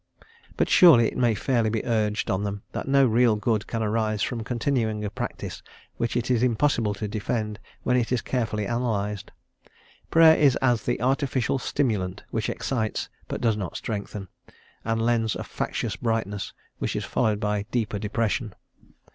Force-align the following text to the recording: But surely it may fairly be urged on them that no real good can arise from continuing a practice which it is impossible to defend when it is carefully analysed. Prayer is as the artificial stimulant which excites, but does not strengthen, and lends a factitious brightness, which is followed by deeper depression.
But 0.57 0.67
surely 0.67 1.05
it 1.09 1.15
may 1.15 1.35
fairly 1.35 1.69
be 1.69 1.85
urged 1.85 2.31
on 2.31 2.43
them 2.43 2.63
that 2.71 2.87
no 2.87 3.05
real 3.05 3.35
good 3.35 3.67
can 3.67 3.83
arise 3.83 4.23
from 4.23 4.41
continuing 4.43 5.05
a 5.05 5.11
practice 5.11 5.61
which 5.97 6.17
it 6.17 6.31
is 6.31 6.41
impossible 6.41 6.95
to 6.95 7.07
defend 7.07 7.59
when 7.83 7.95
it 7.95 8.11
is 8.11 8.19
carefully 8.23 8.65
analysed. 8.65 9.29
Prayer 10.09 10.35
is 10.35 10.55
as 10.55 10.81
the 10.81 10.99
artificial 11.03 11.59
stimulant 11.59 12.23
which 12.31 12.49
excites, 12.49 13.09
but 13.27 13.41
does 13.41 13.55
not 13.55 13.77
strengthen, 13.77 14.27
and 14.83 15.03
lends 15.03 15.35
a 15.35 15.43
factitious 15.43 15.95
brightness, 15.95 16.51
which 16.79 16.95
is 16.95 17.05
followed 17.05 17.39
by 17.39 17.67
deeper 17.69 17.99
depression. 17.99 18.55